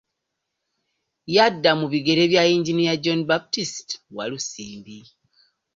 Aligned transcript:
Yadda 1.35 1.71
mu 1.79 1.85
bigere 1.93 2.23
bya 2.31 2.43
Yinginiya 2.49 2.93
John 3.03 3.21
Baptist 3.29 3.87
Walusimbi. 4.15 4.97